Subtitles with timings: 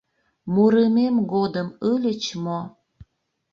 [0.53, 2.59] Мурымем годым ыльыч мо?